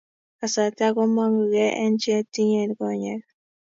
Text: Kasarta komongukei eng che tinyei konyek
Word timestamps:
Kasarta 0.39 0.85
komongukei 0.95 1.75
eng 1.83 1.97
che 2.03 2.15
tinyei 2.33 2.71
konyek 2.79 3.23